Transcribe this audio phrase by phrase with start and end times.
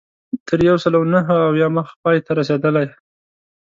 [0.47, 2.85] تر یو سلو نهه اویا مخ پای ته رسېدلې.